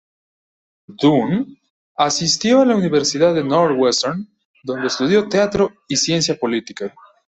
Dunn 0.87 1.59
asistió 1.95 2.61
a 2.61 2.65
la 2.65 2.75
Universidad 2.75 3.35
de 3.35 3.43
Northwestern, 3.43 4.27
donde 4.63 4.87
estudió 4.87 5.29
teatro 5.29 5.73
y 5.87 5.95
ciencia 5.97 6.35
política. 6.39 6.91